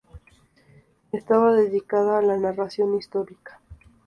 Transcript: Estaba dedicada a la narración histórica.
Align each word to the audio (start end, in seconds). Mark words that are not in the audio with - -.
Estaba 1.11 1.53
dedicada 1.53 2.17
a 2.17 2.21
la 2.23 2.35
narración 2.35 2.97
histórica. 2.97 3.61